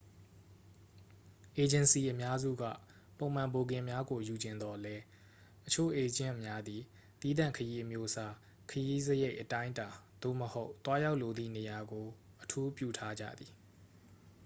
[1.55, 2.63] အေဂျင်စီအများစုက
[3.17, 4.95] ပုံမှန်ဘိုကင်များကိုယူချင်သော်လဲ
[5.65, 6.81] အချို့အေးဂျင့်များသည်
[7.21, 8.33] သီးသန့်ခရီးအမျိုးအစား
[8.69, 9.87] ခရီးစရိတ် အတိုင်းအတာ
[10.21, 12.05] သို့မဟုတ် သွားရောက်လိုသည့်နေရာကို
[12.41, 13.51] အထူးပြုထားကြသည်